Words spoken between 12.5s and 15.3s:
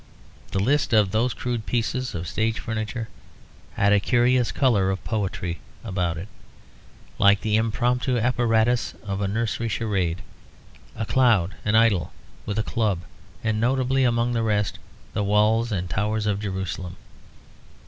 a club, and notably among the rest, the